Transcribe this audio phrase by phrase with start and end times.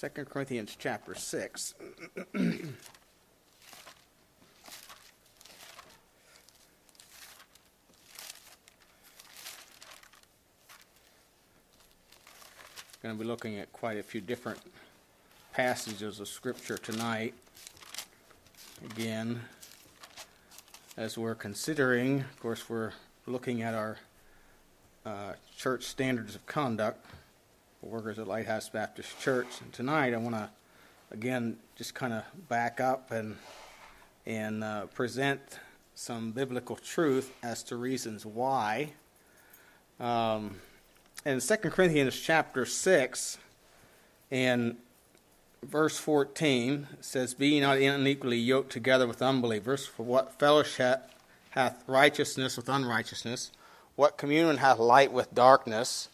[0.00, 1.74] 2 Corinthians chapter 6.
[2.32, 2.72] going
[13.02, 14.60] to be looking at quite a few different
[15.52, 17.34] passages of Scripture tonight.
[18.92, 19.40] Again,
[20.96, 22.92] as we're considering, of course, we're
[23.26, 23.96] looking at our
[25.04, 27.04] uh, church standards of conduct
[27.88, 29.60] workers at Lighthouse Baptist Church.
[29.60, 30.50] And tonight, I want to
[31.10, 33.36] again just kind of back up and
[34.26, 35.40] and uh, present
[35.94, 38.92] some biblical truth as to reasons why.
[39.98, 40.56] Um,
[41.24, 43.38] in 2 Corinthians chapter 6
[44.30, 44.76] and
[45.62, 51.10] verse 14 says, Be not unequally yoked together with unbelievers, for what fellowship
[51.50, 53.50] hath righteousness with unrighteousness?
[53.96, 56.10] What communion hath light with darkness?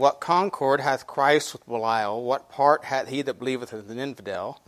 [0.00, 2.24] What concord hath Christ with Belial?
[2.24, 4.62] What part hath he that believeth with an infidel?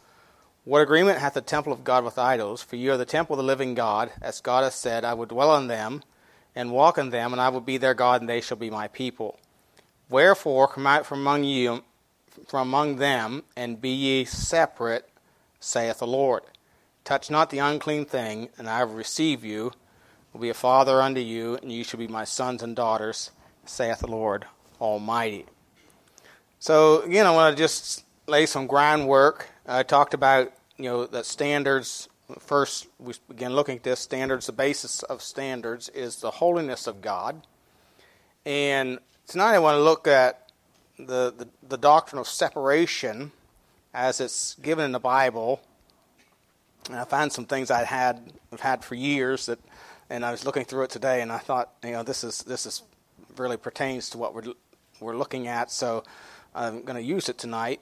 [0.64, 2.62] What agreement hath the temple of God with idols?
[2.62, 5.24] For ye are the temple of the living God, as God hath said, I will
[5.24, 6.02] dwell in them,
[6.54, 8.88] and walk in them, and I will be their God, and they shall be my
[8.88, 9.38] people.
[10.10, 11.82] Wherefore come out from among you,
[12.46, 15.08] from among them, and be ye separate,
[15.60, 16.42] saith the Lord.
[17.04, 19.72] Touch not the unclean thing, and I will receive you,
[20.34, 23.30] will be a father unto you, and ye shall be my sons and daughters,
[23.64, 24.44] saith the Lord
[24.82, 25.46] Almighty.
[26.58, 29.48] So again, I want to just lay some groundwork.
[29.66, 32.08] I talked about you know that standards.
[32.38, 34.00] First, we begin looking at this.
[34.00, 34.46] Standards.
[34.46, 37.46] The basis of standards is the holiness of God,
[38.44, 38.98] and
[39.32, 40.52] Tonight I want to look at
[40.98, 43.32] the, the, the, doctrine of separation
[43.94, 45.62] as it's given in the Bible.
[46.90, 49.58] And I found some things I had I've had for years that,
[50.10, 52.66] and I was looking through it today, and I thought, you know, this is this
[52.66, 52.82] is
[53.36, 54.52] really pertains to what we're
[55.02, 55.70] we're looking at.
[55.70, 56.04] So
[56.54, 57.80] I'm going to use it tonight.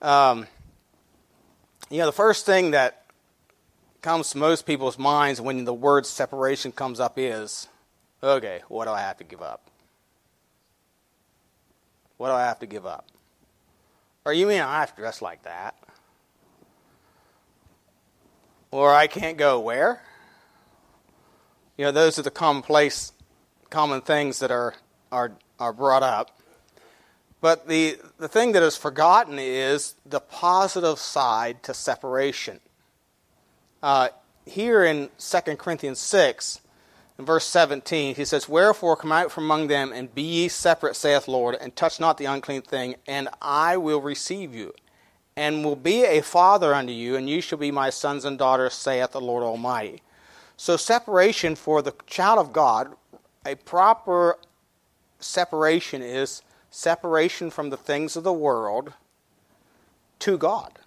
[0.00, 0.46] Um,
[1.90, 3.04] you know, the first thing that
[4.02, 7.68] comes to most people's minds when the word separation comes up is,
[8.22, 9.70] okay, what do I have to give up?
[12.16, 13.06] What do I have to give up?
[14.24, 15.74] Or you mean I have to dress like that?
[18.70, 20.02] Or I can't go where?
[21.76, 23.12] You know, those are the commonplace,
[23.70, 24.74] common things that are,
[25.10, 26.37] are, are brought up.
[27.40, 32.60] But the, the thing that is forgotten is the positive side to separation.
[33.82, 34.08] Uh,
[34.44, 36.60] here in 2 Corinthians 6,
[37.18, 40.96] in verse 17, he says, Wherefore come out from among them, and be ye separate,
[40.96, 44.72] saith Lord, and touch not the unclean thing, and I will receive you,
[45.36, 48.74] and will be a father unto you, and ye shall be my sons and daughters,
[48.74, 50.02] saith the Lord Almighty.
[50.56, 52.94] So, separation for the child of God,
[53.44, 54.38] a proper
[55.20, 56.42] separation is
[56.78, 58.92] separation from the things of the world
[60.18, 60.78] to God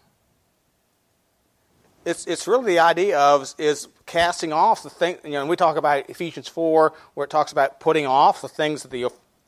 [2.06, 5.18] it's it's really the idea of is casting off the thing.
[5.24, 8.84] You know, we talk about Ephesians four, where it talks about putting off the things
[8.86, 9.08] of the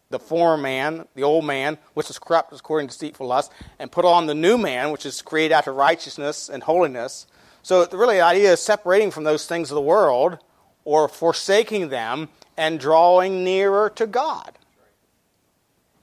[0.10, 4.06] the former man, the old man, which is corrupt according to deceitful lust, and put
[4.06, 7.26] on the new man, which is created after righteousness and holiness.
[7.64, 10.38] So really, the idea is separating from those things of the world,
[10.86, 14.52] or forsaking them, and drawing nearer to God,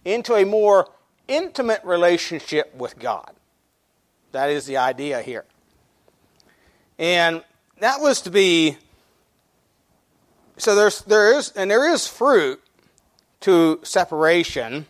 [0.04, 0.88] into a more
[1.28, 3.32] intimate relationship with God.
[4.32, 5.44] That is the idea here.
[6.98, 7.42] And
[7.80, 8.76] that was to be
[10.56, 12.62] so there's there is and there is fruit
[13.40, 14.86] to separation,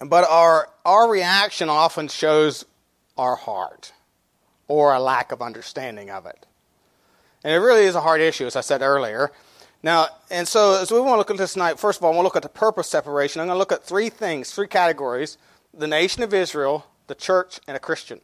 [0.00, 2.64] but our our reaction often shows
[3.18, 3.92] our heart
[4.68, 6.46] or a lack of understanding of it.
[7.42, 9.30] And it really is a hard issue, as I said earlier.
[9.84, 12.16] Now, and so as we want to look at this tonight, first of all, I
[12.16, 13.42] want to look at the purpose separation.
[13.42, 15.36] I'm going to look at three things, three categories
[15.74, 18.22] the nation of Israel, the church, and a Christian.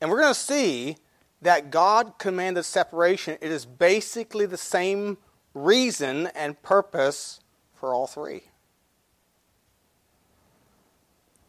[0.00, 0.96] And we're going to see
[1.42, 3.36] that God commanded separation.
[3.42, 5.18] It is basically the same
[5.52, 7.40] reason and purpose
[7.74, 8.44] for all three.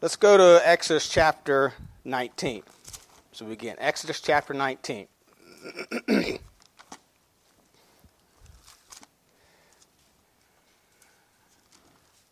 [0.02, 1.72] Let's go to Exodus chapter
[2.04, 2.62] 19.
[3.32, 3.76] So we begin.
[3.78, 5.06] Exodus chapter 19.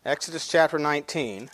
[0.05, 1.49] Exodus chapter 19.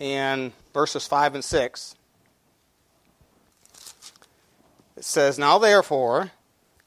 [0.00, 1.94] and verses 5 and 6.
[4.96, 6.32] It says, Now therefore,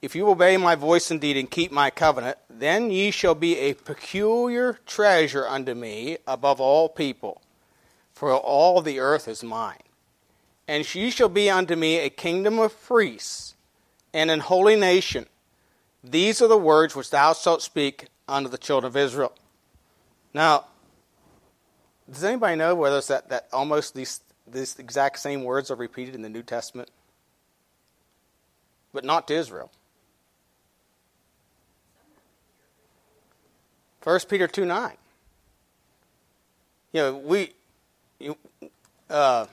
[0.02, 3.76] if you obey my voice indeed and keep my covenant, then ye shall be a
[3.76, 7.42] peculiar treasure unto me above all people,
[8.14, 9.78] for all the earth is mine.
[10.68, 13.56] And ye shall be unto me a kingdom of priests
[14.14, 15.28] and an holy nation.
[16.04, 19.34] These are the words which thou shalt speak unto the children of Israel.
[20.34, 20.66] Now,
[22.12, 26.16] does anybody know whether it's that, that almost these, these exact same words are repeated
[26.16, 26.90] in the New Testament?
[28.94, 29.72] But not to Israel.
[34.04, 34.92] 1 Peter 2 9.
[36.92, 37.54] You know, we,
[38.20, 38.38] you,
[39.10, 39.46] uh,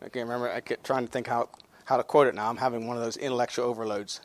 [0.00, 1.50] I can't remember, I keep trying to think how,
[1.84, 2.48] how to quote it now.
[2.48, 4.20] I'm having one of those intellectual overloads.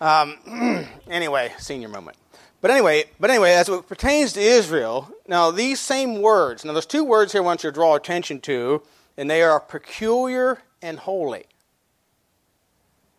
[0.00, 2.16] Um, anyway, senior moment.
[2.60, 6.86] But anyway, but anyway, as it pertains to Israel, now these same words, now there's
[6.86, 8.82] two words here I want you to draw attention to,
[9.16, 11.46] and they are peculiar and holy.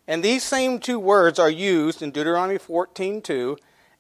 [0.08, 3.58] And these same two words are used in Deuteronomy 14:2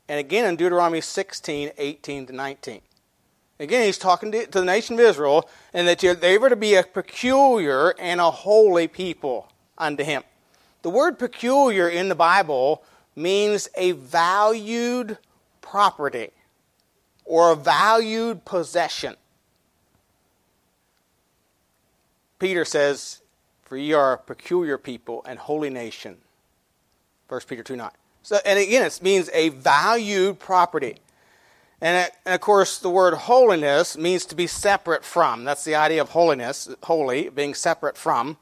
[0.07, 2.81] and again in Deuteronomy 16:18 to 19.
[3.59, 6.73] Again, he's talking to, to, the nation of Israel, and that they were to be
[6.73, 10.23] a peculiar and a holy people unto him.
[10.81, 12.83] The word peculiar in the Bible
[13.15, 15.17] means a valued
[15.61, 16.31] property
[17.25, 19.15] or a valued possession.
[22.39, 23.21] Peter says,
[23.63, 26.17] For ye are a peculiar people and holy nation.
[27.27, 27.89] 1 Peter 2 9.
[28.23, 30.97] So, and again, it means a valued property.
[31.79, 35.43] And, it, and, of course, the word holiness means to be separate from.
[35.43, 38.37] That's the idea of holiness, holy, being separate from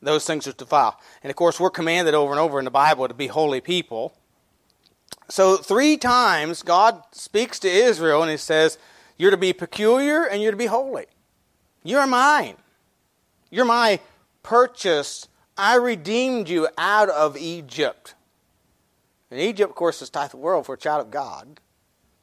[0.00, 0.94] those things which defiled.
[1.22, 4.14] And of course, we're commanded over and over in the Bible to be holy people.
[5.28, 8.78] So, three times God speaks to Israel and he says,
[9.16, 11.06] You're to be peculiar and you're to be holy.
[11.82, 12.56] You're mine.
[13.50, 14.00] You're my
[14.42, 15.28] purchased.
[15.56, 18.14] I redeemed you out of Egypt.
[19.30, 21.60] And Egypt, of course, is type of world for a child of God.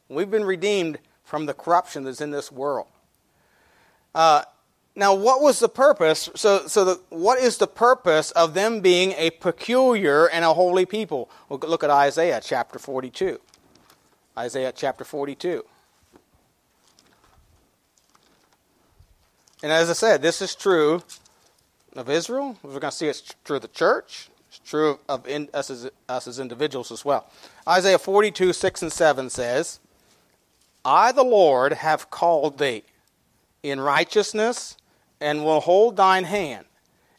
[0.10, 2.88] We've been redeemed from the corruption that's in this world.
[4.14, 4.44] Uh,
[4.98, 6.30] now, what was the purpose?
[6.36, 10.86] So, so the, what is the purpose of them being a peculiar and a holy
[10.86, 11.30] people?
[11.50, 13.40] We'll look at Isaiah chapter 42.
[14.38, 15.66] Isaiah chapter 42.
[19.64, 21.04] And as I said, this is true
[21.94, 22.58] of Israel.
[22.64, 24.30] We're going to see it's true of the church.
[24.48, 27.30] It's true of in, us, as, us as individuals as well.
[27.68, 29.82] Isaiah 42, 6 and 7 says,
[30.86, 32.84] I, the Lord, have called thee
[33.62, 34.78] in righteousness
[35.20, 36.66] and will hold thine hand,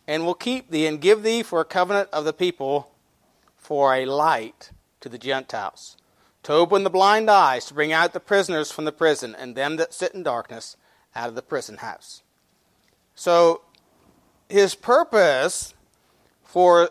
[0.07, 2.91] and will keep thee, and give thee for a covenant of the people,
[3.57, 4.71] for a light
[5.01, 5.97] to the Gentiles,
[6.43, 9.77] to open the blind eyes, to bring out the prisoners from the prison, and them
[9.77, 10.77] that sit in darkness
[11.15, 12.23] out of the prison house.
[13.15, 13.63] So,
[14.49, 15.75] his purpose
[16.45, 16.91] for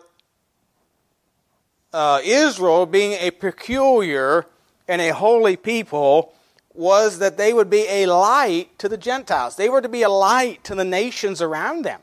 [1.94, 4.46] uh, Israel being a peculiar
[4.88, 6.34] and a holy people
[6.76, 9.56] was that they would be a light to the Gentiles.
[9.56, 12.02] They were to be a light to the nations around them.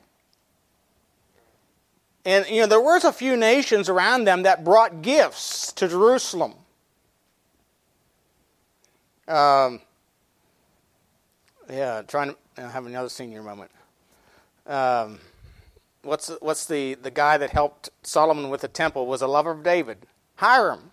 [2.24, 6.54] And, you know, there was a few nations around them that brought gifts to Jerusalem.
[9.26, 9.80] Um,
[11.70, 13.70] yeah, trying to have another senior moment.
[14.66, 15.18] Um,
[16.02, 19.62] what's what's the, the guy that helped Solomon with the temple was a lover of
[19.62, 20.92] David, Hiram.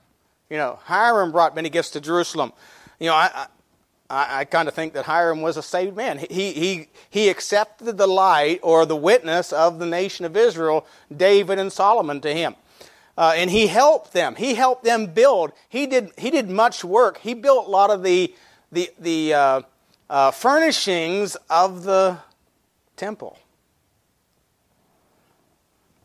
[0.50, 2.54] You know, Hiram brought many gifts to Jerusalem.
[3.00, 3.48] You know, I,
[4.10, 6.18] I, I kind of think that Hiram was a saved man.
[6.18, 10.86] He, he, he accepted the light or the witness of the nation of Israel,
[11.16, 12.56] David and Solomon, to him.
[13.18, 14.36] Uh, and he helped them.
[14.36, 15.52] He helped them build.
[15.68, 17.18] He did, he did much work.
[17.18, 18.34] He built a lot of the,
[18.72, 19.62] the, the uh,
[20.10, 22.18] uh, furnishings of the
[22.96, 23.38] temple.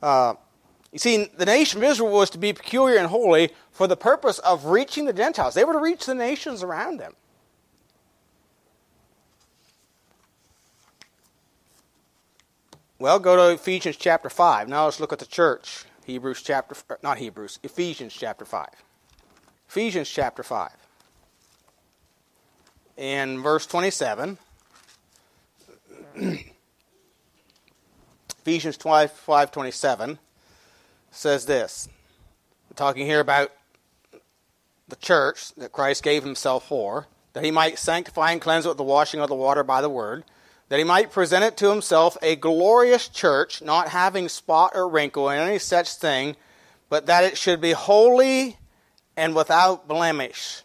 [0.03, 0.35] Uh,
[0.93, 4.39] you see, the nation of Israel was to be peculiar and holy for the purpose
[4.41, 5.55] of reaching the Gentiles.
[5.55, 7.15] They were to reach the nations around them.
[13.05, 14.67] Well, go to Ephesians chapter 5.
[14.67, 15.85] Now let's look at the church.
[16.07, 18.67] Hebrews chapter, er, not Hebrews, Ephesians chapter 5.
[19.69, 20.71] Ephesians chapter 5.
[22.97, 24.39] In verse 27,
[28.41, 30.19] Ephesians 5, 5 27
[31.11, 31.91] says this.
[32.71, 33.53] We're talking here about
[34.89, 38.79] the church that Christ gave himself for, that he might sanctify and cleanse it with
[38.79, 40.25] the washing of the water by the word
[40.69, 45.25] that he might present it to himself a glorious church, not having spot or wrinkle
[45.25, 46.37] or any such thing,
[46.89, 48.57] but that it should be holy
[49.17, 50.63] and without blemish.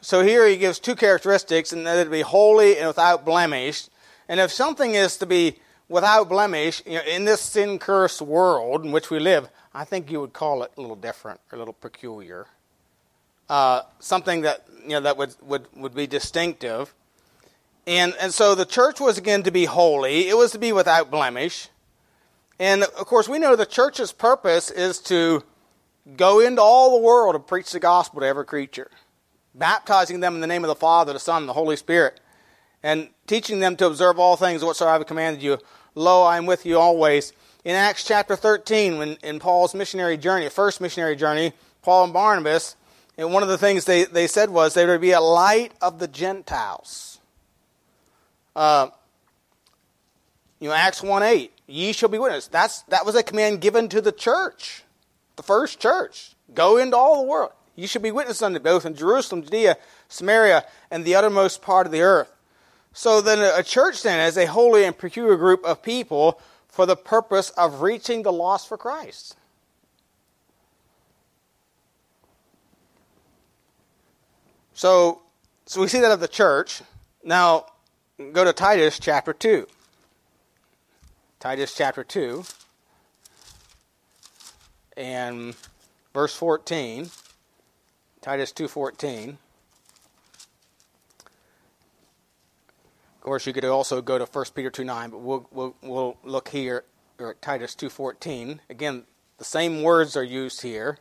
[0.00, 3.88] So here he gives two characteristics, and that it be holy and without blemish.
[4.28, 5.58] And if something is to be
[5.88, 10.10] without blemish you know, in this sin cursed world in which we live, I think
[10.10, 12.46] you would call it a little different or a little peculiar.
[13.48, 16.94] Uh, something that you know that would, would, would be distinctive.
[17.86, 21.10] And, and so the church was again to be holy, it was to be without
[21.10, 21.68] blemish.
[22.58, 25.42] And of course, we know the church's purpose is to
[26.16, 28.90] go into all the world and preach the gospel to every creature.
[29.54, 32.20] baptizing them in the name of the Father, the Son, and the Holy Spirit,
[32.82, 35.58] and teaching them to observe all things whatsoever I have commanded you.
[35.94, 37.32] Lo, I am with you always.
[37.64, 42.76] In Acts chapter 13, when in Paul's missionary journey, first missionary journey, Paul and Barnabas,
[43.18, 45.98] and one of the things they, they said was they to be a light of
[45.98, 47.19] the Gentiles.
[48.54, 48.88] Uh,
[50.58, 52.48] you know, Acts 1 8, ye shall be witnesses.
[52.48, 54.84] That's, that was a command given to the church,
[55.36, 56.34] the first church.
[56.54, 57.52] Go into all the world.
[57.76, 59.76] You should be witnesses unto both in Jerusalem, Judea,
[60.08, 62.30] Samaria, and the uttermost part of the earth.
[62.92, 66.96] So then a church then is a holy and peculiar group of people for the
[66.96, 69.36] purpose of reaching the lost for Christ.
[74.74, 75.22] So,
[75.66, 76.82] so we see that of the church.
[77.22, 77.66] Now,
[78.32, 79.66] go to Titus chapter 2.
[81.38, 82.44] Titus chapter 2
[84.96, 85.54] and
[86.12, 87.10] verse 14.
[88.20, 89.38] Titus 2:14.
[93.14, 96.48] Of course, you could also go to 1 Peter 2:9, but we'll, we'll, we'll look
[96.48, 96.84] here
[97.18, 98.60] at Titus 2:14.
[98.68, 99.04] Again,
[99.38, 100.98] the same words are used here.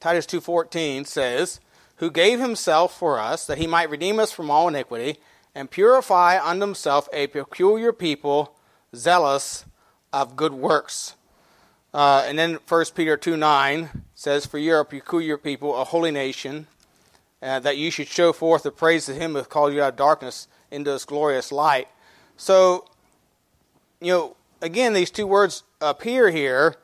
[0.00, 1.60] Titus 2:14 says,
[2.02, 5.20] "Who gave himself for us that he might redeem us from all iniquity
[5.54, 8.56] and purify unto himself a peculiar people,
[8.92, 9.64] zealous
[10.12, 11.14] of good works."
[11.94, 15.84] Uh, and then 1 Peter 2 9 says, For you are a peculiar people, a
[15.84, 16.66] holy nation,
[17.40, 19.96] uh, that you should show forth the praise of him who called you out of
[19.96, 21.86] darkness into his glorious light.
[22.36, 22.86] So,
[24.00, 26.74] you know, again, these two words appear here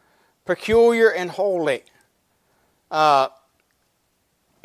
[0.44, 1.82] peculiar and holy.
[2.88, 3.28] Uh,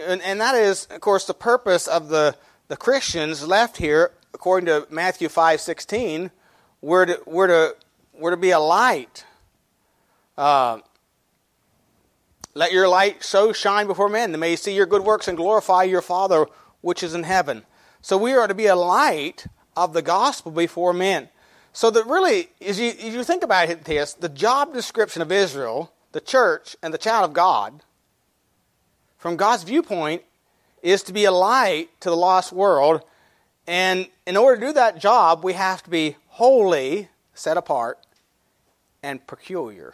[0.07, 2.35] and, and that is, of course, the purpose of the,
[2.67, 6.31] the Christians left here, according to Matthew 5 16,
[6.81, 7.75] we're to, we're to,
[8.13, 9.25] we're to be a light
[10.37, 10.79] uh,
[12.55, 15.37] let your light so shine before men that they may see your good works and
[15.37, 16.45] glorify your Father
[16.81, 17.63] which is in heaven.
[18.01, 21.29] So we are to be a light of the gospel before men.
[21.71, 25.91] So that really, as you, as you think about this, the job description of Israel,
[26.11, 27.81] the church, and the child of God,
[29.23, 30.21] from God's viewpoint,
[30.81, 33.03] is to be a light to the lost world.
[33.65, 37.99] And in order to do that job, we have to be holy, set apart,
[39.01, 39.93] and peculiar.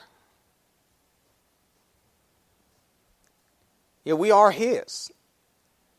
[4.03, 5.11] Know, we are His.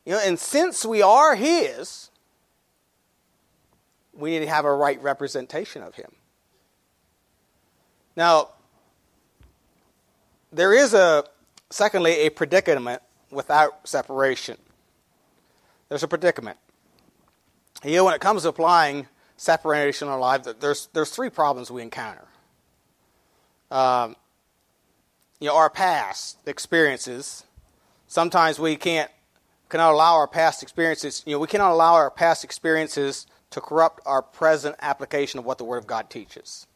[0.05, 2.09] You know, and since we are His,
[4.13, 6.11] we need to have a right representation of Him.
[8.17, 8.49] Now,
[10.51, 11.23] there is a,
[11.69, 14.57] secondly, a predicament without separation.
[15.89, 16.57] There's a predicament.
[17.83, 19.07] You know, when it comes to applying
[19.37, 22.27] separation in our life, there's, there's three problems we encounter.
[23.71, 24.15] Um,
[25.39, 27.45] you know, our past experiences
[28.11, 29.09] sometimes we can't
[29.69, 34.01] cannot allow our past experiences, you know, we cannot allow our past experiences to corrupt
[34.05, 36.67] our present application of what the Word of God teaches.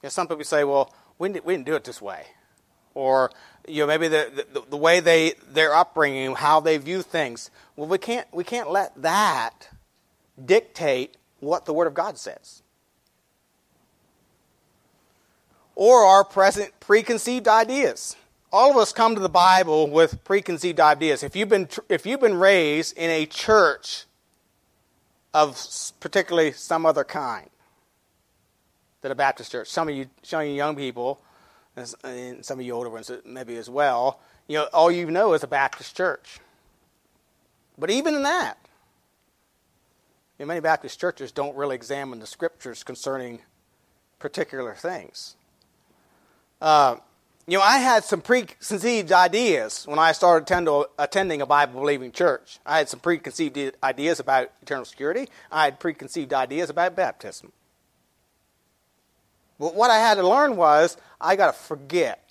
[0.00, 2.26] You know, some people say, well, we didn't, we didn't do it this way.
[2.94, 3.30] Or,
[3.66, 7.50] you know, maybe the, the, the way they, their upbringing, how they view things.
[7.76, 9.68] Well, we can't, we can't let that
[10.42, 12.62] dictate what the Word of God says.
[15.74, 18.16] Or our present preconceived ideas
[18.52, 21.22] all of us come to the Bible with preconceived ideas.
[21.22, 24.04] If you've been, if you've been raised in a church
[25.32, 25.58] of
[26.00, 27.48] particularly some other kind
[29.00, 31.18] than a Baptist church, some of you, some of you young people,
[31.76, 35.42] and some of you older ones maybe as well, you know, all you know is
[35.42, 36.38] a Baptist church.
[37.78, 38.58] But even in that,
[40.38, 43.40] you know, many Baptist churches don't really examine the scriptures concerning
[44.18, 45.36] particular things.
[46.60, 46.96] Uh,
[47.46, 52.12] you know, I had some preconceived ideas when I started attend, attending a Bible believing
[52.12, 52.60] church.
[52.64, 57.52] I had some preconceived ideas about eternal security, I had preconceived ideas about baptism.
[59.62, 62.28] But what I had to learn was I got to forget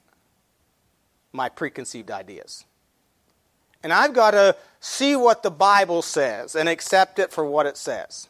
[1.31, 2.65] my preconceived ideas.
[3.81, 7.77] And I've got to see what the Bible says and accept it for what it
[7.77, 8.27] says.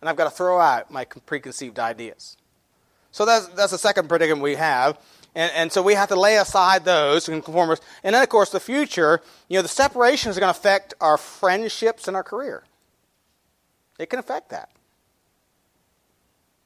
[0.00, 2.36] And I've got to throw out my preconceived ideas.
[3.10, 5.00] So that's, that's the second predicament we have.
[5.34, 7.80] And, and so we have to lay aside those and conform us.
[8.04, 11.18] And then, of course, the future, you know, the separation is going to affect our
[11.18, 12.62] friendships and our career.
[13.98, 14.70] It can affect that.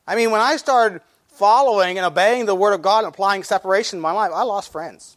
[0.06, 1.00] I mean, when I started
[1.38, 4.72] following and obeying the Word of God and applying separation in my life, I lost
[4.72, 5.16] friends.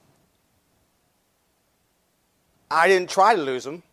[2.70, 3.84] I didn't try to lose them,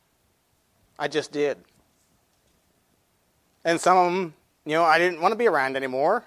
[0.99, 1.58] I just did.
[3.64, 6.25] And some of them, you know, I didn't want to be around anymore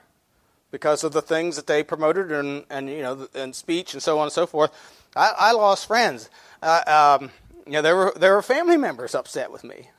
[0.72, 4.20] because of the things that they promoted and, and you know and speech and so
[4.20, 4.72] on and so forth.
[5.16, 6.30] I, I lost friends.
[6.62, 7.32] Uh, um,
[7.66, 9.90] You know, there were, there were family members upset with me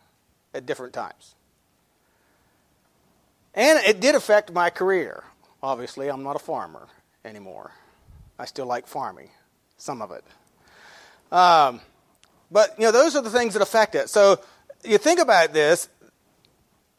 [0.53, 1.35] at different times.
[3.55, 5.25] And it did affect my career.
[5.63, 6.89] Obviously, I'm not a farmer
[7.25, 7.71] anymore.
[8.37, 9.31] I still like farming,
[9.77, 10.25] some of it.
[11.31, 11.81] Um,
[12.51, 14.11] but, you know, those are the things that affect it.
[14.11, 14.41] So
[14.85, 15.89] you think about this,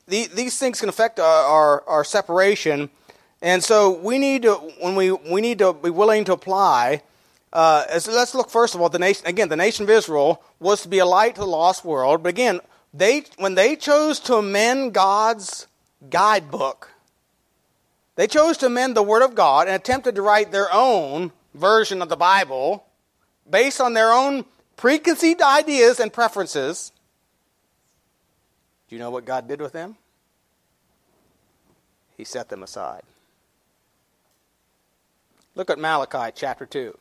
[0.07, 2.89] the, these things can affect our, our, our separation.
[3.41, 7.01] And so we need to, when we, we need to be willing to apply,
[7.51, 10.81] uh, as, let's look first of all, the nation, again, the nation of Israel was
[10.83, 12.23] to be a light to the lost world.
[12.23, 12.61] But again,
[12.93, 15.67] they, when they chose to amend God's
[16.09, 16.92] guidebook,
[18.15, 22.01] they chose to amend the Word of God and attempted to write their own version
[22.01, 22.85] of the Bible
[23.49, 26.91] based on their own preconceived ideas and preferences.
[28.87, 29.97] Do you know what God did with them?
[32.15, 33.03] He set them aside.
[35.55, 36.95] Look at Malachi chapter 2.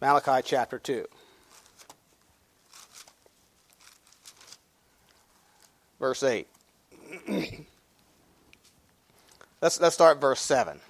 [0.00, 1.06] Malachi chapter 2.
[5.98, 6.46] Verse 8.
[9.60, 10.80] let's, let's start verse 7.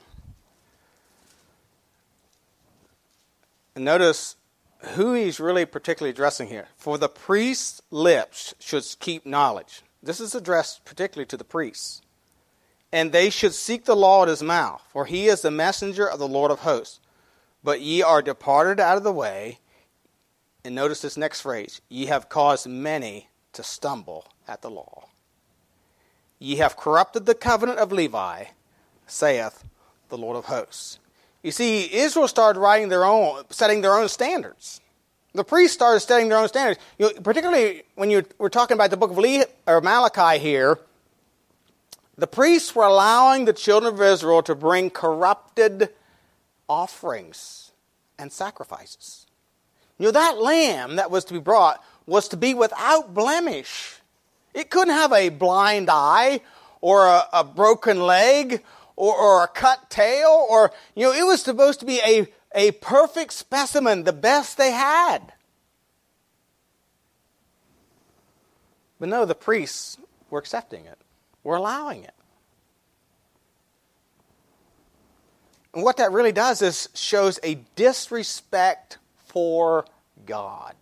[3.75, 4.37] And notice
[4.95, 6.69] who he's really particularly addressing here.
[6.77, 9.83] For the priest's lips should keep knowledge.
[10.03, 12.03] This is addressed particularly to the priests.
[12.93, 16.19] And they should seek the law at his mouth, for he is the messenger of
[16.19, 17.01] the Lord of hosts.
[17.63, 19.59] But ye are departed out of the way.
[20.65, 25.09] And notice this next phrase ye have caused many to stumble at the law.
[26.39, 28.45] Ye have corrupted the covenant of Levi,
[29.07, 29.65] saith
[30.09, 30.99] the Lord of hosts.
[31.43, 34.81] You see, Israel started writing their own, setting their own standards.
[35.33, 36.81] The priests started setting their own standards.
[36.99, 40.79] You know, particularly when you we're talking about the book of Le, or Malachi here,
[42.19, 45.91] the priests were allowing the children of Israel to bring corrupted
[46.69, 47.73] offerings
[48.19, 49.27] and sacrifices.
[49.99, 54.01] You know, that lamb that was to be brought was to be without blemish.
[54.57, 56.41] It couldn't have a blind eye
[56.81, 58.63] or a, a broken leg
[58.97, 62.71] or, or a cut tail or, you know, it was supposed to be a, a
[62.71, 65.35] perfect specimen, the best they had.
[68.99, 69.99] But no, the priests
[70.31, 70.97] were accepting it,
[71.45, 72.15] were allowing it.
[75.75, 79.85] And what that really does is shows a disrespect for
[80.25, 80.75] God.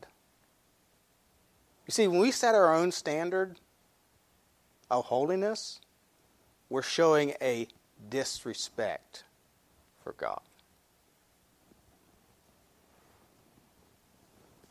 [1.88, 3.56] You see, when we set our own standard
[4.90, 5.80] of holiness,
[6.68, 7.68] we're showing a
[8.10, 9.24] disrespect
[10.02, 10.40] for God.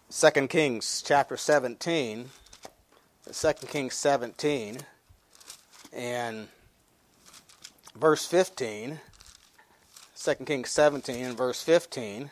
[0.10, 2.30] 2 Kings chapter 17,
[3.32, 4.78] 2 Kings 17,
[5.92, 6.48] and
[7.96, 9.00] verse 15,
[10.16, 12.30] 2 Kings 17 and verse 15.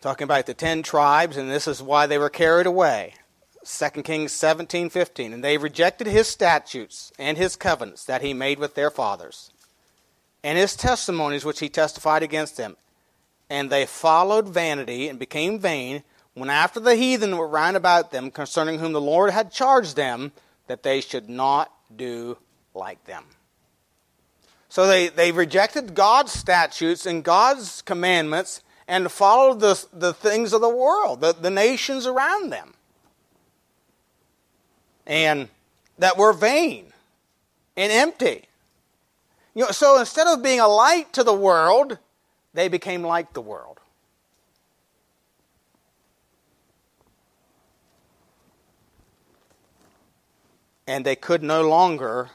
[0.00, 3.14] Talking about the ten tribes, and this is why they were carried away.
[3.64, 5.32] 2 Kings 17 15.
[5.32, 9.50] And they rejected his statutes and his covenants that he made with their fathers,
[10.44, 12.76] and his testimonies which he testified against them.
[13.50, 18.30] And they followed vanity and became vain when after the heathen were round about them,
[18.30, 20.30] concerning whom the Lord had charged them
[20.68, 22.38] that they should not do
[22.72, 23.24] like them.
[24.68, 30.60] So they, they rejected God's statutes and God's commandments and followed the, the things of
[30.60, 32.74] the world, the, the nations around them
[35.08, 35.48] and
[35.98, 36.92] that were vain
[37.76, 38.44] and empty.
[39.54, 41.98] You know, so instead of being a light to the world,
[42.52, 43.80] they became like the world.
[50.86, 52.30] And they could no longer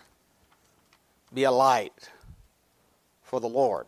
[1.33, 2.09] be a light
[3.23, 3.87] for the Lord.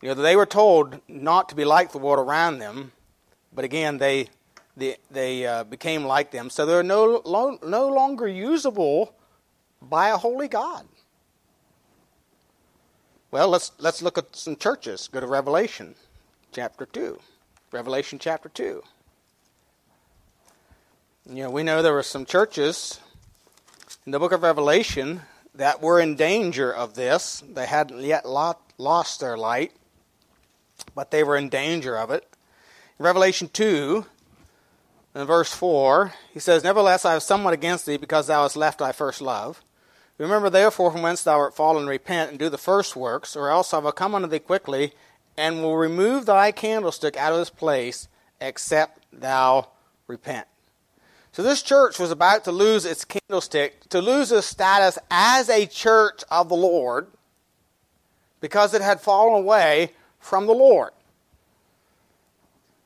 [0.00, 2.92] You know, they were told not to be like the world around them,
[3.52, 4.28] but again, they
[4.78, 9.12] they, they uh, became like them, so they're no, lo- no longer usable
[9.82, 10.86] by a holy God.
[13.30, 15.08] Well, let's, let's look at some churches.
[15.12, 15.96] Go to Revelation
[16.52, 17.18] chapter 2.
[17.72, 18.82] Revelation chapter 2.
[21.30, 23.00] You know, we know there were some churches
[24.06, 25.22] in the book of Revelation
[25.56, 27.42] that were in danger of this.
[27.46, 29.72] They hadn't yet lost their light,
[30.94, 32.26] but they were in danger of it.
[32.98, 34.04] In Revelation 2,
[35.14, 38.78] in verse 4, he says, Nevertheless, I have somewhat against thee, because thou hast left
[38.78, 39.62] thy first love.
[40.18, 43.72] Remember therefore from whence thou art fallen, repent, and do the first works, or else
[43.72, 44.92] I will come unto thee quickly,
[45.36, 48.08] and will remove thy candlestick out of this place,
[48.40, 49.68] except thou
[50.08, 50.46] repent.
[51.32, 55.66] So this church was about to lose its candlestick, to lose its status as a
[55.66, 57.06] church of the Lord,
[58.40, 59.92] because it had fallen away
[60.28, 60.90] from the Lord.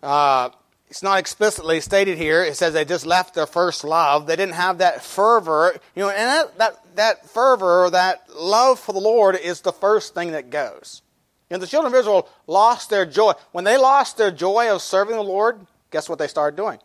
[0.02, 0.50] Uh,
[0.88, 2.44] it's not explicitly stated here.
[2.44, 4.26] It says they just left their first love.
[4.26, 5.74] They didn't have that fervor.
[5.96, 10.14] You know, and that, that, that fervor, that love for the Lord is the first
[10.14, 11.02] thing that goes.
[11.50, 13.32] You know, the children of Israel lost their joy.
[13.52, 16.78] When they lost their joy of serving the Lord, guess what they started doing?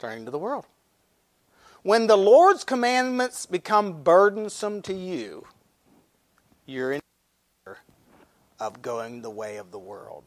[0.00, 0.66] Turning to the world.
[1.82, 5.46] When the Lord's commandments become burdensome to you,
[6.64, 7.00] you're in
[8.58, 10.24] of going the way of the world.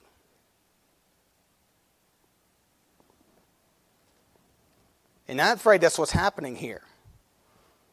[5.27, 6.81] And I'm afraid that's what's happening here.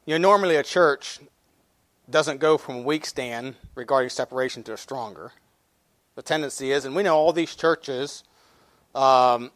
[0.07, 1.21] You know, normally a church
[2.09, 5.33] doesn't go from a weak stand regarding separation to a stronger.
[6.15, 8.25] The tendency is, and we know all these churches,
[8.95, 9.51] um,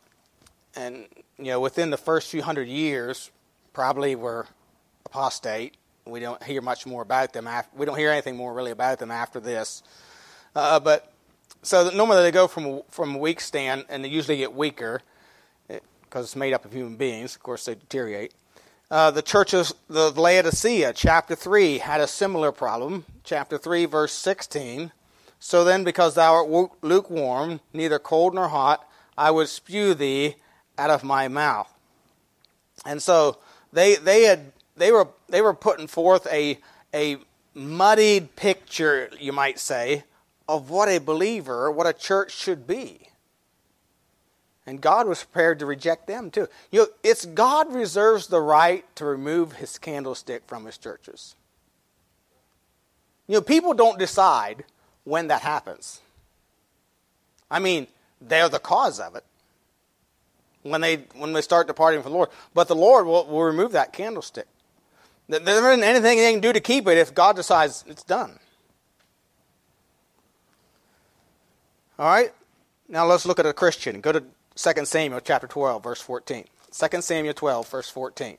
[0.76, 1.06] and
[1.38, 3.30] you know, within the first few hundred years,
[3.72, 4.46] probably were
[5.06, 5.76] apostate.
[6.04, 7.46] We don't hear much more about them.
[7.46, 9.82] After, we don't hear anything more really about them after this.
[10.54, 11.12] Uh, but
[11.62, 15.02] so normally they go from from a weak stand, and they usually get weaker
[16.10, 17.36] because it's made up of human beings.
[17.36, 18.32] Of course, they deteriorate.
[18.90, 23.04] Uh, the church of the Laodicea, chapter 3, had a similar problem.
[23.22, 24.90] Chapter 3, verse 16.
[25.38, 28.84] So then, because thou art lukewarm, neither cold nor hot,
[29.16, 30.34] I would spew thee
[30.76, 31.72] out of my mouth.
[32.84, 33.38] And so
[33.72, 36.58] they, they, had, they, were, they were putting forth a,
[36.92, 37.18] a
[37.54, 40.02] muddied picture, you might say,
[40.50, 43.08] of what a believer, what a church should be.
[44.66, 46.48] And God was prepared to reject them too.
[46.72, 51.36] You know, it's God reserves the right to remove his candlestick from his churches.
[53.28, 54.64] You know, people don't decide
[55.04, 56.00] when that happens.
[57.48, 57.86] I mean,
[58.20, 59.24] they're the cause of it.
[60.62, 62.30] When they when they start departing from the Lord.
[62.54, 64.46] But the Lord will, will remove that candlestick.
[65.28, 68.40] There isn't anything they can do to keep it if God decides it's done.
[72.00, 72.32] All right?
[72.88, 74.00] Now let's look at a Christian.
[74.00, 76.46] Go to 2 Samuel chapter 12, verse 14.
[76.72, 78.38] 2 Samuel 12, verse 14.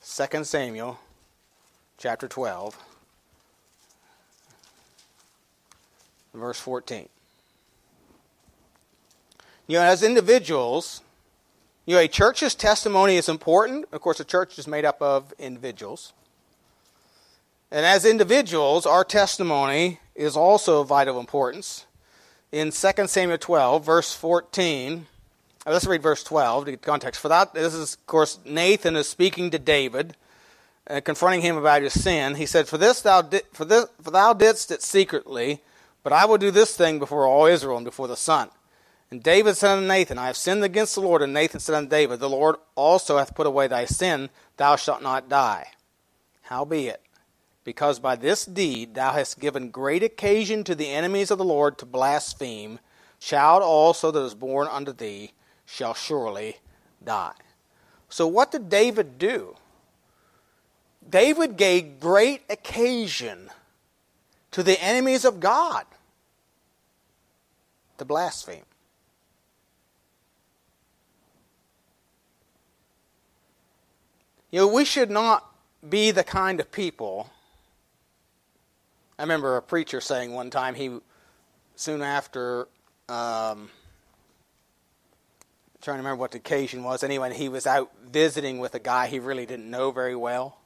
[0.00, 0.98] Second Samuel
[1.98, 2.78] chapter 12,
[6.32, 7.10] verse 14.
[9.66, 11.02] You know, as individuals,
[11.84, 13.84] you know, a church's testimony is important.
[13.92, 16.14] Of course, a church is made up of individuals.
[17.70, 21.86] And as individuals, our testimony is also of vital importance.
[22.52, 25.06] In 2 Samuel 12, verse 14,
[25.66, 27.20] uh, let's read verse 12 to get context.
[27.20, 30.14] For that, this is, of course, Nathan is speaking to David,
[30.88, 32.34] uh, confronting him about his sin.
[32.34, 35.62] He said, "For this thou di- for this for thou didst it secretly,
[36.02, 38.50] but I will do this thing before all Israel and before the sun."
[39.10, 41.22] And David said unto Nathan, I have sinned against the Lord.
[41.22, 45.02] And Nathan said unto David, The Lord also hath put away thy sin; thou shalt
[45.02, 45.68] not die.
[46.42, 47.00] Howbeit,
[47.64, 51.78] because by this deed thou hast given great occasion to the enemies of the Lord
[51.78, 52.78] to blaspheme,
[53.18, 55.32] child also that is born unto thee
[55.64, 56.58] shall surely
[57.02, 57.32] die.
[58.10, 59.56] So, what did David do?
[61.08, 63.50] David gave great occasion
[64.50, 65.84] to the enemies of God
[67.98, 68.64] to blaspheme.
[74.50, 75.50] You know, we should not
[75.88, 77.30] be the kind of people
[79.18, 80.98] I remember a preacher saying one time he
[81.76, 82.68] soon after
[83.08, 83.70] um,
[85.80, 87.04] trying to remember what the occasion was.
[87.04, 90.58] Anyway, he was out visiting with a guy he really didn't know very well,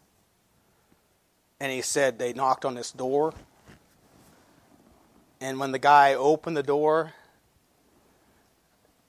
[1.61, 3.35] and he said they knocked on this door,
[5.41, 7.13] and when the guy opened the door,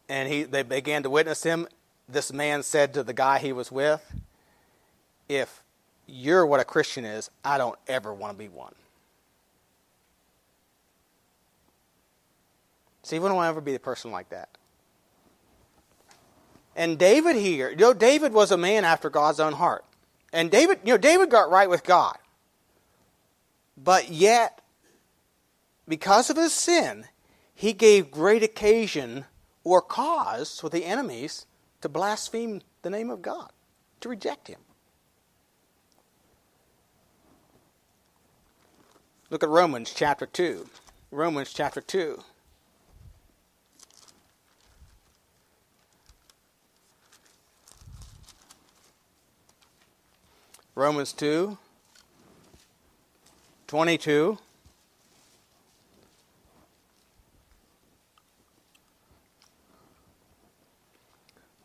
[0.09, 1.67] and he they began to witness him,
[2.09, 4.01] this man said to the guy he was with,
[5.29, 5.63] "If
[6.07, 8.73] you're what a Christian is, I don't ever want to be one."
[13.09, 14.49] See, we don't want to ever be a person like that.
[16.75, 19.83] And David here, you know, David was a man after God's own heart.
[20.31, 22.19] And David, you know, David got right with God.
[23.75, 24.61] But yet,
[25.87, 27.05] because of his sin,
[27.55, 29.25] he gave great occasion
[29.63, 31.47] or cause for the enemies
[31.81, 33.49] to blaspheme the name of God,
[34.01, 34.59] to reject him.
[39.31, 40.69] Look at Romans chapter 2.
[41.09, 42.23] Romans chapter 2.
[50.79, 51.57] Romans 2,
[53.67, 54.37] 22.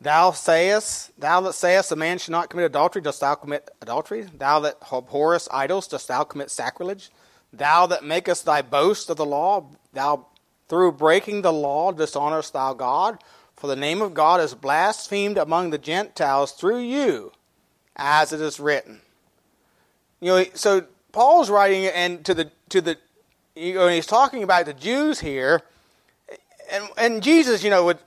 [0.00, 4.22] Thou sayest, thou that sayest a man should not commit adultery, dost thou commit adultery?
[4.22, 7.12] Thou that abhorrest idols, dost thou commit sacrilege?
[7.52, 10.26] Thou that makest thy boast of the law, thou
[10.68, 13.22] through breaking the law dishonorest thou God,
[13.54, 17.30] for the name of God is blasphemed among the Gentiles through you,
[17.96, 19.00] as it is written.
[20.20, 22.96] You know, so Paul's writing and to the to the
[23.54, 25.62] you know, he's talking about the Jews here,
[26.70, 27.98] and and Jesus, you know, would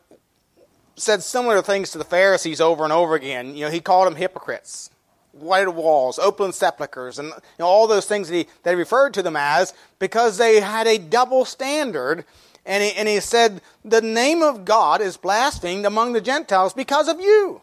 [0.97, 3.55] said similar things to the Pharisees over and over again.
[3.55, 4.89] You know, he called them hypocrites,
[5.31, 9.13] white walls, open sepulchres, and you know, all those things that he, that he referred
[9.13, 12.25] to them as because they had a double standard.
[12.65, 17.07] And he, and he said, The name of God is blasphemed among the Gentiles because
[17.07, 17.61] of you.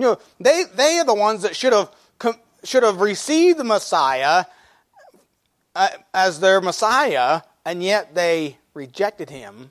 [0.00, 1.90] You know, they, they are the ones that should have,
[2.64, 4.44] should have received the Messiah
[5.74, 9.70] uh, as their Messiah, and yet they rejected him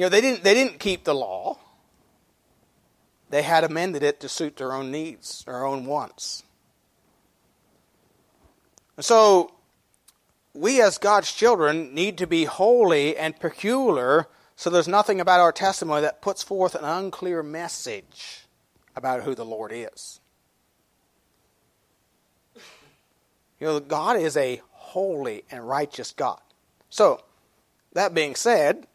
[0.00, 1.58] you know, they didn't, they didn't keep the law.
[3.28, 6.42] They had amended it to suit their own needs, their own wants.
[8.98, 9.52] So,
[10.54, 14.26] we as God's children need to be holy and peculiar
[14.60, 18.44] so there's nothing about our testimony that puts forth an unclear message
[18.94, 20.20] about who the Lord is.
[23.58, 26.42] You know, God is a holy and righteous God.
[26.90, 27.24] So,
[27.94, 28.86] that being said,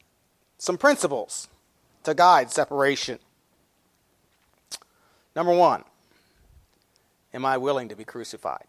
[0.60, 1.48] some principles
[2.04, 3.18] to guide separation.
[5.36, 5.84] Number one,
[7.34, 8.68] am I willing to be crucified?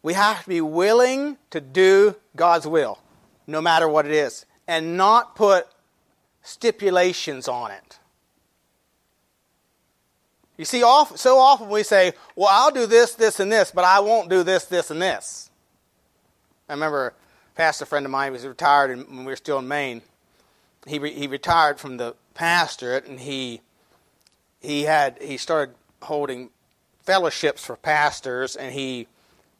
[0.00, 3.00] We have to be willing to do God's will,
[3.46, 5.66] no matter what it is, and not put
[6.42, 7.98] stipulations on it.
[10.56, 14.00] You see, so often we say, well, I'll do this, this, and this, but I
[14.00, 15.50] won't do this, this, and this.
[16.68, 17.12] I remember a
[17.56, 20.02] pastor friend of mine was retired when we were still in Maine.
[20.86, 23.60] He re, he retired from the pastorate and he
[24.60, 26.50] he had he started holding
[27.02, 29.06] fellowships for pastors and he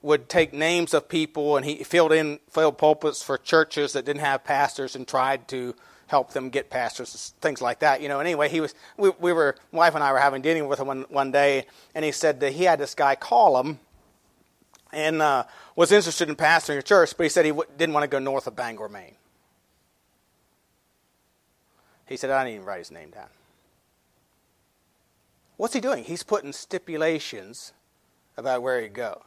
[0.02, 4.20] would take names of people and he filled in filled pulpits for churches that didn't
[4.20, 5.74] have pastors and tried to
[6.08, 9.56] help them get pastors things like that you know anyway he was we, we were
[9.70, 12.52] wife and i were having dinner with him one, one day and he said that
[12.52, 13.78] he had this guy call him
[14.92, 18.04] and uh, was interested in pastoring a church, but he said he w- didn't want
[18.04, 19.14] to go north of Bangor, Maine.
[22.06, 23.28] He said, I didn't even write his name down.
[25.56, 26.04] What's he doing?
[26.04, 27.72] He's putting stipulations
[28.36, 29.22] about where he'd go.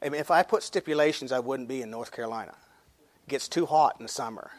[0.00, 2.54] I mean, if I put stipulations, I wouldn't be in North Carolina.
[3.26, 4.50] It gets too hot in the summer.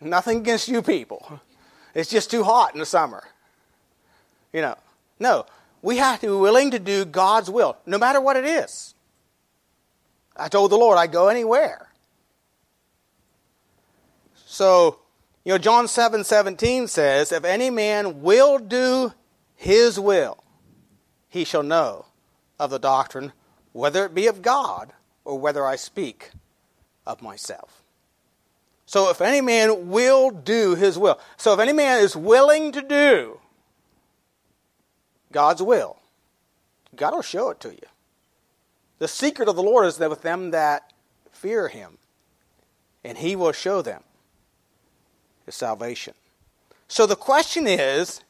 [0.00, 1.40] Nothing against you people.
[1.94, 3.22] It's just too hot in the summer.
[4.52, 4.76] You know,
[5.18, 5.46] no,
[5.80, 8.94] we have to be willing to do God's will, no matter what it is.
[10.36, 11.88] I told the Lord I'd go anywhere.
[14.46, 14.98] So,
[15.44, 19.12] you know, John 7 17 says, If any man will do
[19.54, 20.42] his will,
[21.28, 22.06] he shall know
[22.58, 23.32] of the doctrine,
[23.72, 24.92] whether it be of God
[25.24, 26.30] or whether I speak
[27.06, 27.82] of myself.
[28.86, 32.82] So, if any man will do his will, so if any man is willing to
[32.82, 33.40] do
[35.34, 35.96] God's will.
[36.94, 37.86] God will show it to you.
[39.00, 40.92] The secret of the Lord is that with them that
[41.32, 41.98] fear him,
[43.02, 44.04] and he will show them
[45.44, 46.14] his salvation.
[46.86, 48.20] So the question is,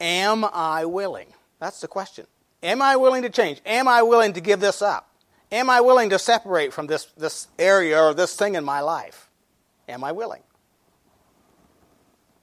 [0.00, 1.32] am I willing?
[1.58, 2.26] That's the question.
[2.62, 3.60] Am I willing to change?
[3.64, 5.08] Am I willing to give this up?
[5.52, 9.28] Am I willing to separate from this, this area or this thing in my life?
[9.88, 10.42] Am I willing?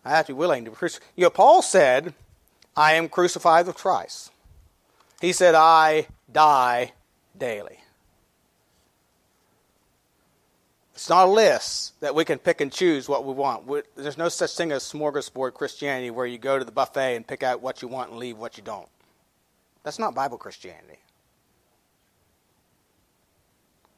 [0.03, 0.71] I have to be willing to.
[1.15, 2.13] You know, Paul said,
[2.75, 4.31] I am crucified with Christ.
[5.21, 6.93] He said, I die
[7.37, 7.79] daily.
[10.93, 13.69] It's not a list that we can pick and choose what we want.
[13.95, 17.43] There's no such thing as smorgasbord Christianity where you go to the buffet and pick
[17.43, 18.89] out what you want and leave what you don't.
[19.87, 20.99] That's not Bible Christianity.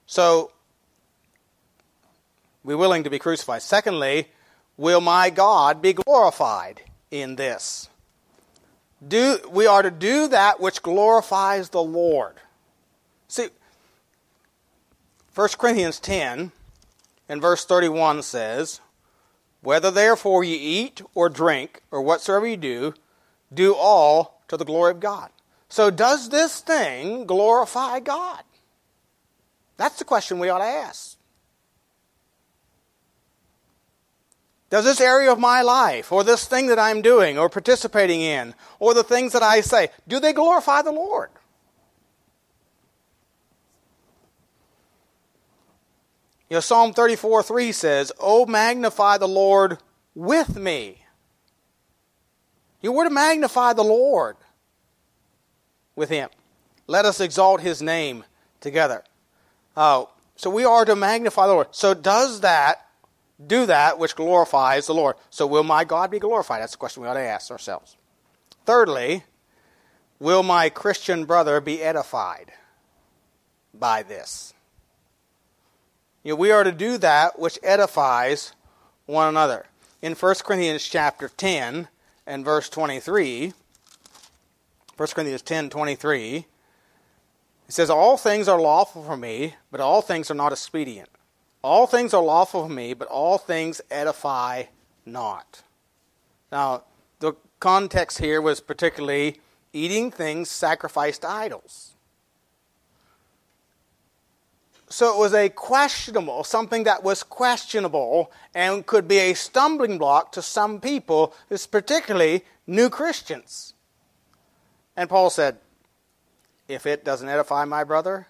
[0.05, 0.51] So,
[2.63, 3.63] we're willing to be crucified.
[3.63, 4.27] Secondly,
[4.77, 7.89] will my God be glorified in this?
[9.07, 12.35] do, we are to do that which glorifies the Lord.
[13.27, 13.47] See,
[15.33, 16.51] 1 Corinthians 10
[17.27, 18.79] and verse 31 says,
[19.61, 22.93] Whether therefore ye eat or drink or whatsoever you do,
[23.51, 25.31] do all to the glory of God.
[25.69, 28.43] So, does this thing glorify God?
[29.77, 31.15] That's the question we ought to ask.
[34.71, 38.53] Does this area of my life, or this thing that I'm doing, or participating in,
[38.79, 41.29] or the things that I say, do they glorify the Lord?
[46.49, 49.77] You know, Psalm 34 3 says, Oh, magnify the Lord
[50.15, 51.03] with me.
[52.81, 54.35] You were to magnify the Lord
[55.99, 56.29] with him.
[56.87, 58.23] Let us exalt his name
[58.61, 59.03] together.
[59.75, 61.67] Uh, so we are to magnify the Lord.
[61.71, 62.87] So does that
[63.45, 65.15] do that which glorifies the Lord?
[65.29, 66.61] So will my God be glorified?
[66.61, 67.95] That's the question we ought to ask ourselves.
[68.65, 69.23] Thirdly,
[70.19, 72.51] will my Christian brother be edified
[73.73, 74.53] by this?
[76.23, 78.53] You know, we are to do that which edifies
[79.05, 79.65] one another.
[80.01, 81.87] In 1 Corinthians chapter 10
[82.25, 83.53] and verse 23,
[84.99, 86.45] 1 Corinthians 10 23, it
[87.69, 91.07] says, All things are lawful for me, but all things are not expedient.
[91.63, 94.63] All things are lawful for me, but all things edify
[95.05, 95.63] not.
[96.51, 96.83] Now,
[97.21, 97.31] the
[97.61, 99.39] context here was particularly
[99.71, 101.93] eating things sacrificed to idols.
[104.89, 110.33] So it was a questionable, something that was questionable and could be a stumbling block
[110.33, 111.33] to some people,
[111.71, 113.75] particularly new Christians.
[114.99, 115.59] And Paul said,
[116.67, 118.27] if it doesn't edify my brother,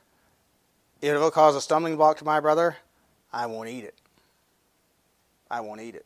[1.02, 2.78] if it will cause a stumbling block to my brother,
[3.34, 3.96] I won't eat it.
[5.50, 6.06] I won't eat it.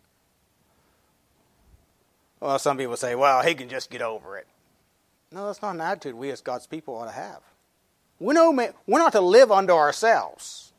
[2.39, 4.47] Well, some people say, well, he can just get over it.
[5.33, 7.41] No, that's not an attitude we as God's people ought to have.
[8.17, 10.71] We're, no, we're not to live unto ourselves.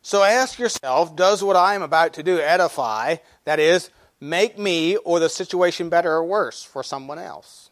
[0.00, 3.90] So ask yourself does what I am about to do edify, that is,
[4.20, 7.70] make me or the situation better or worse for someone else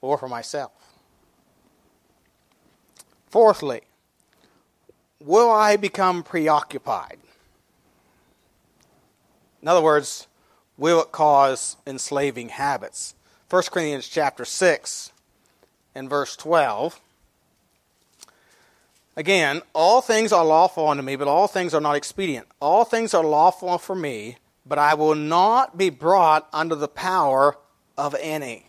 [0.00, 0.72] or for myself?
[3.28, 3.82] Fourthly,
[5.20, 7.18] will I become preoccupied?
[9.60, 10.28] In other words,
[10.76, 13.14] will it cause enslaving habits?
[13.50, 15.12] 1 Corinthians chapter 6
[15.94, 17.00] and verse 12.
[19.16, 22.46] Again, all things are lawful unto me, but all things are not expedient.
[22.60, 24.36] All things are lawful for me,
[24.68, 27.56] but I will not be brought under the power
[27.96, 28.66] of any.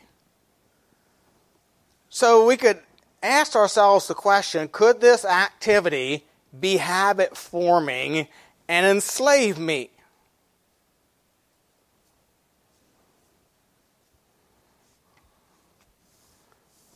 [2.09, 2.79] So we could
[3.21, 6.25] ask ourselves the question could this activity
[6.57, 8.27] be habit forming
[8.67, 9.89] and enslave me?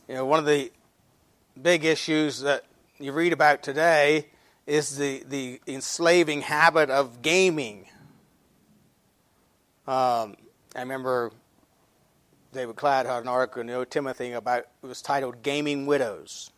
[0.08, 0.70] You know, one of the
[1.60, 2.64] big issues that
[2.98, 4.26] you read about today
[4.66, 7.86] is the, the enslaving habit of gaming.
[9.86, 10.36] Um,
[10.76, 11.32] I remember
[12.52, 16.52] David Cloud had an article in the O Timothy about it was titled "Gaming Widows."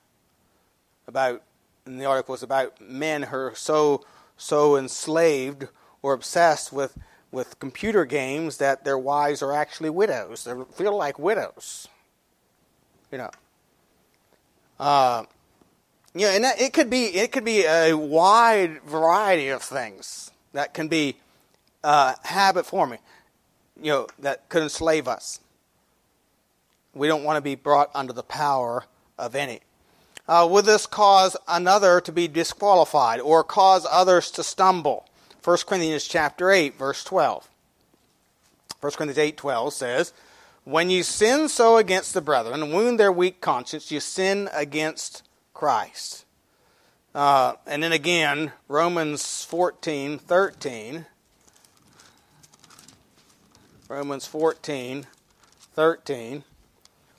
[1.07, 1.43] About
[1.87, 4.05] and the article was about men who are so
[4.37, 5.69] so enslaved
[6.03, 6.99] or obsessed with
[7.31, 10.45] with computer games that their wives are actually widows.
[10.45, 11.89] They feel like widows.
[13.11, 13.31] You know.
[14.79, 15.25] Uh,
[16.15, 20.75] yeah, and that, it could be it could be a wide variety of things that
[20.75, 21.17] can be
[21.85, 22.99] uh, habit forming.
[23.81, 25.39] You know that could enslave us.
[26.95, 28.85] We don't want to be brought under the power
[29.19, 29.61] of any.
[30.27, 35.07] Uh, would this cause another to be disqualified or cause others to stumble?
[35.43, 37.49] 1 Corinthians chapter 8, verse 12.
[38.81, 40.13] 1 Corinthians 8, 12 says,
[40.65, 46.25] when you sin so against the brethren wound their weak conscience, you sin against Christ.
[47.15, 51.07] Uh, and then again, Romans 14, 13.
[53.89, 55.07] Romans 14,
[55.75, 56.45] 13.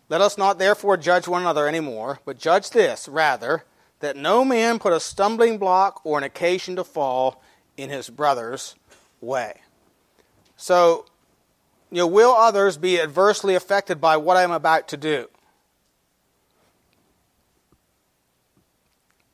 [0.09, 3.63] Let us not therefore judge one another any more, but judge this, rather,
[3.99, 7.41] that no man put a stumbling block or an occasion to fall
[7.77, 8.75] in his brother's
[9.21, 9.61] way.
[10.57, 11.05] So,
[11.91, 15.27] you know, will others be adversely affected by what I'm about to do?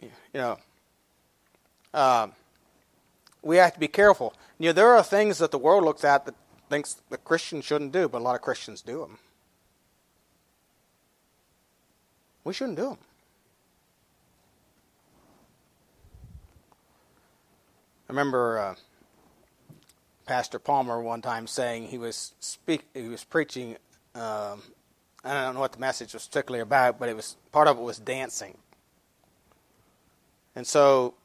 [0.02, 0.58] You know,
[1.94, 2.32] um,
[3.42, 4.34] we have to be careful.
[4.60, 6.36] You know, there are things that the world looks at that
[6.72, 9.20] thinks the Christians shouldn't do, but a lot of Christians do them.
[12.44, 12.98] We shouldn't do them.
[18.10, 18.58] I remember.
[18.58, 18.76] Uh,
[20.26, 23.76] Pastor Palmer one time saying he was speak he was preaching.
[24.16, 24.62] Um,
[25.26, 27.82] I don't know what the message was particularly about, but it was part of it
[27.82, 28.58] was dancing.
[30.56, 31.16] And so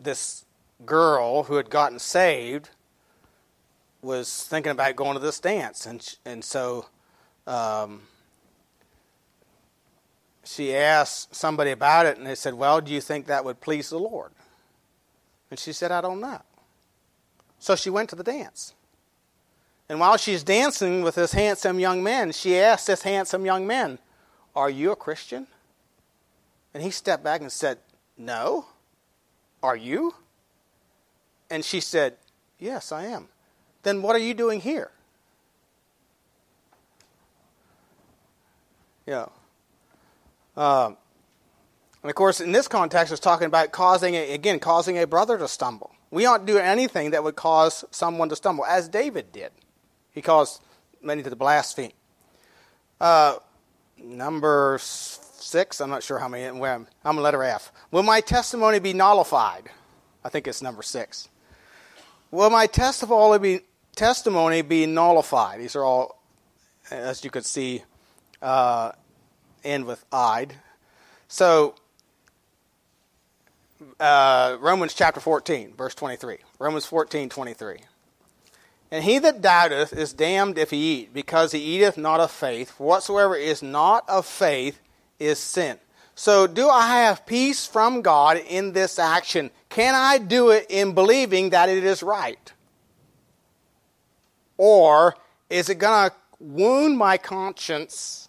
[0.00, 0.46] this
[0.86, 2.70] girl who had gotten saved
[4.02, 6.86] was thinking about going to this dance, and and so
[7.46, 8.02] um,
[10.44, 13.90] she asked somebody about it, and they said, "Well, do you think that would please
[13.90, 14.32] the Lord?"
[15.50, 16.40] And she said, "I don't know."
[17.58, 18.74] So she went to the dance.
[19.88, 23.98] And while she's dancing with this handsome young man, she asked this handsome young man,
[24.54, 25.46] Are you a Christian?
[26.74, 27.78] And he stepped back and said,
[28.18, 28.66] No.
[29.62, 30.14] Are you?
[31.50, 32.16] And she said,
[32.58, 33.28] Yes, I am.
[33.86, 34.90] Then what are you doing here?
[39.06, 39.26] Yeah.
[40.56, 40.96] Um,
[42.02, 45.38] and of course, in this context, it's talking about causing, a, again, causing a brother
[45.38, 45.92] to stumble.
[46.10, 49.52] We aren't doing anything that would cause someone to stumble, as David did.
[50.10, 50.62] He caused
[51.00, 51.92] many to blaspheme.
[53.00, 53.36] Uh,
[54.02, 57.70] number six, I'm not sure how many, where I'm, I'm letter F.
[57.92, 59.68] Will my testimony be nullified?
[60.24, 61.28] I think it's number six.
[62.32, 63.60] Will my testimony be,
[63.96, 65.60] testimony be nullified?
[65.60, 66.22] These are all,
[66.90, 67.82] as you could see,
[68.40, 68.92] uh,
[69.64, 70.54] end with "id."
[71.26, 71.74] So,
[73.98, 76.38] uh, Romans chapter 14, verse 23.
[76.58, 77.78] Romans 14, 23.
[78.90, 82.78] And he that doubteth is damned if he eat, because he eateth not of faith.
[82.78, 84.78] Whatsoever is not of faith
[85.18, 85.78] is sin.
[86.14, 89.50] So, do I have peace from God in this action?
[89.68, 92.52] Can I do it in believing that it is right?
[94.58, 95.16] Or
[95.50, 98.28] is it going to wound my conscience?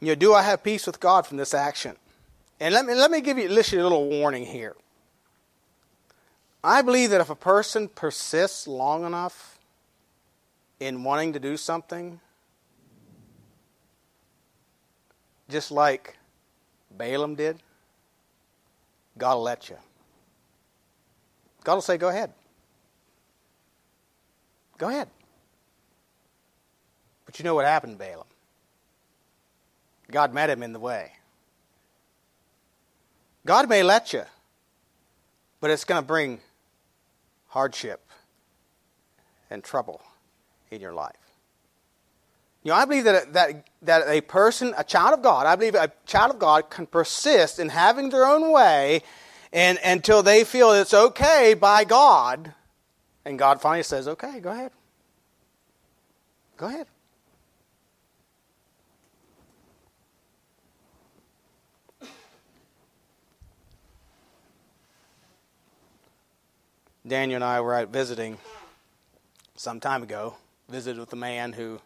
[0.00, 1.96] You know, do I have peace with God from this action?
[2.60, 4.76] And let me, let me give you, a little warning here.
[6.62, 9.58] I believe that if a person persists long enough
[10.80, 12.20] in wanting to do something,
[15.50, 16.16] just like
[16.90, 17.58] Balaam did,
[19.16, 19.76] God will let you.
[21.62, 22.32] God will say, Go ahead.
[24.78, 25.08] Go ahead.
[27.24, 28.26] But you know what happened to Balaam?
[30.10, 31.12] God met him in the way.
[33.46, 34.22] God may let you,
[35.60, 36.40] but it's going to bring
[37.48, 38.00] hardship
[39.50, 40.02] and trouble
[40.70, 41.16] in your life.
[42.62, 45.74] You know, I believe that, that, that a person, a child of God, I believe
[45.74, 49.02] a child of God can persist in having their own way
[49.52, 52.54] and, until they feel it's okay by God.
[53.24, 54.72] And God finally says, okay, go ahead.
[56.56, 56.86] Go ahead.
[67.06, 68.38] Daniel and I were out visiting
[69.56, 70.36] some time ago,
[70.70, 71.78] visited with a man who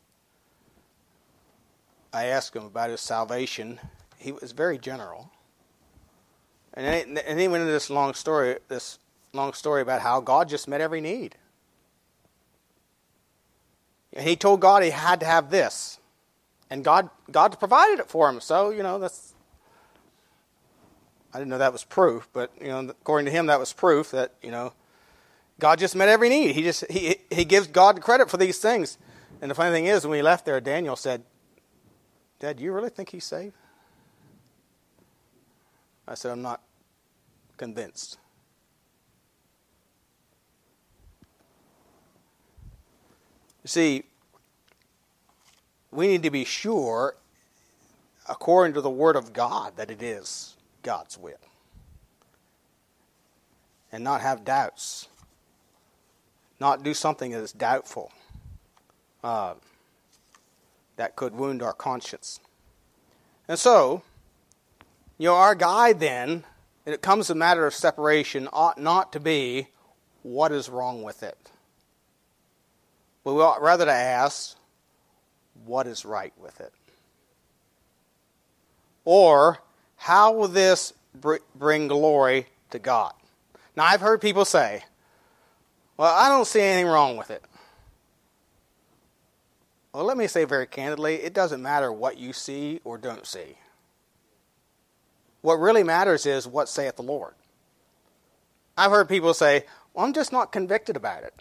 [2.12, 3.80] I asked him about his salvation.
[4.16, 5.30] He was very general.
[6.74, 8.98] And, and he went into this long story, this
[9.32, 11.34] long story about how God just met every need.
[14.12, 15.98] And he told God he had to have this.
[16.70, 18.40] And God God provided it for him.
[18.40, 19.34] So, you know, that's
[21.32, 24.10] I didn't know that was proof, but you know, according to him that was proof
[24.10, 24.72] that, you know,
[25.58, 26.54] God just met every need.
[26.54, 28.98] He just he he gives God credit for these things.
[29.40, 31.22] And the funny thing is, when we left there, Daniel said,
[32.38, 33.54] "Dad, do you really think he's saved?"
[36.06, 36.62] I said, "I'm not
[37.56, 38.18] convinced."
[43.62, 44.04] You see,
[45.90, 47.16] we need to be sure,
[48.28, 51.40] according to the Word of God, that it is God's will,
[53.92, 55.08] and not have doubts
[56.60, 58.12] not do something that is doubtful,
[59.22, 59.54] uh,
[60.98, 62.40] that could wound our conscience.
[63.46, 64.02] And so,
[65.16, 66.44] you know, our guide then,
[66.84, 69.68] when it comes to a matter of separation, ought not to be
[70.22, 71.38] what is wrong with it.
[73.24, 74.56] But we ought rather to ask,
[75.64, 76.72] what is right with it?
[79.04, 79.58] Or,
[79.96, 80.92] how will this
[81.54, 83.12] bring glory to God?
[83.76, 84.82] Now, I've heard people say,
[85.96, 87.42] well, I don't see anything wrong with it.
[89.98, 93.56] Well, let me say very candidly it doesn't matter what you see or don't see.
[95.40, 97.34] What really matters is what saith the Lord.
[98.76, 101.34] I've heard people say, well, I'm just not convicted about it.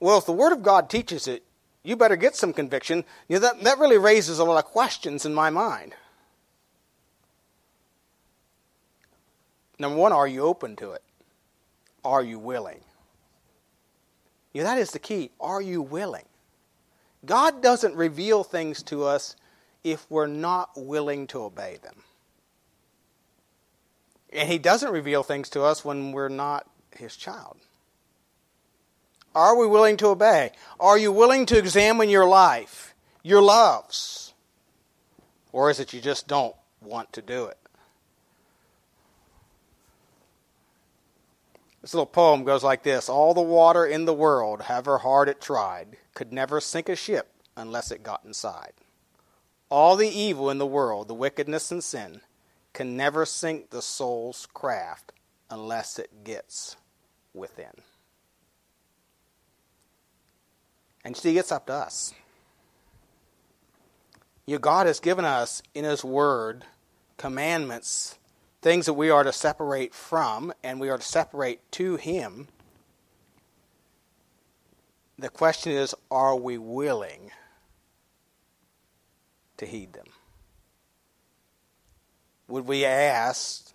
[0.00, 1.42] Well, if the Word of God teaches it,
[1.82, 3.04] you better get some conviction.
[3.28, 5.92] You know, that, that really raises a lot of questions in my mind.
[9.78, 11.02] Number one, are you open to it?
[12.06, 12.80] Are you willing?
[14.52, 15.30] Yeah, that is the key.
[15.40, 16.24] Are you willing?
[17.24, 19.36] God doesn't reveal things to us
[19.84, 22.02] if we're not willing to obey them.
[24.32, 27.56] And He doesn't reveal things to us when we're not His child.
[29.34, 30.50] Are we willing to obey?
[30.80, 34.34] Are you willing to examine your life, your loves?
[35.52, 37.59] Or is it you just don't want to do it?
[41.80, 45.40] This little poem goes like this All the water in the world, however hard it
[45.40, 48.72] tried, could never sink a ship unless it got inside.
[49.70, 52.20] All the evil in the world, the wickedness and sin,
[52.72, 55.12] can never sink the soul's craft
[55.48, 56.76] unless it gets
[57.34, 57.82] within.
[61.04, 62.12] And see, it's up to us.
[64.46, 66.64] You know, God has given us in His Word
[67.16, 68.18] commandments,
[68.62, 72.48] things that we are to separate from and we are to separate to Him.
[75.18, 77.30] The question is, are we willing
[79.58, 80.06] to heed them?
[82.48, 83.72] Would we ask,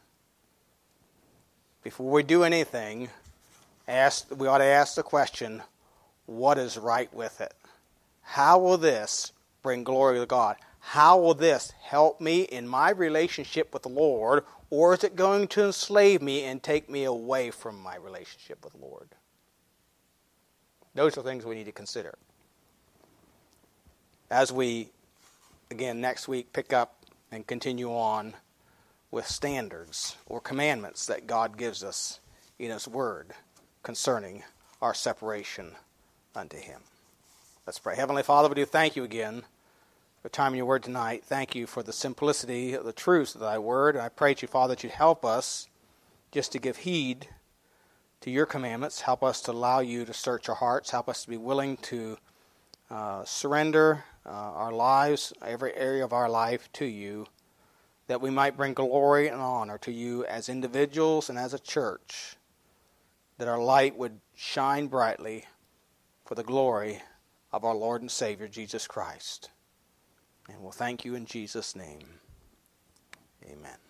[1.83, 3.09] before we do anything,
[3.87, 5.61] ask, we ought to ask the question,
[6.25, 7.53] what is right with it?
[8.21, 9.31] How will this
[9.61, 10.57] bring glory to God?
[10.79, 15.47] How will this help me in my relationship with the Lord, or is it going
[15.49, 19.09] to enslave me and take me away from my relationship with the Lord?
[20.93, 22.15] Those are things we need to consider.
[24.31, 24.89] As we,
[25.69, 28.33] again, next week pick up and continue on
[29.11, 32.19] with standards or commandments that God gives us
[32.57, 33.33] in His Word
[33.83, 34.43] concerning
[34.81, 35.71] our separation
[36.35, 36.81] unto Him.
[37.67, 37.95] Let's pray.
[37.95, 39.43] Heavenly Father, we do thank you again
[40.25, 41.23] for time in your word tonight.
[41.23, 43.95] Thank you for the simplicity of the truths of thy word.
[43.95, 45.67] And I pray to you, Father, that you'd help us
[46.31, 47.27] just to give heed
[48.21, 49.01] to your commandments.
[49.01, 50.89] Help us to allow you to search our hearts.
[50.89, 52.17] Help us to be willing to
[52.89, 57.27] uh, surrender uh, our lives, every area of our life to you,
[58.07, 62.35] that we might bring glory and honor to you as individuals and as a church,
[63.37, 65.45] that our light would shine brightly
[66.25, 67.03] for the glory
[67.53, 69.51] of our Lord and Savior, Jesus Christ.
[70.49, 72.19] And we'll thank you in Jesus' name.
[73.45, 73.84] Amen.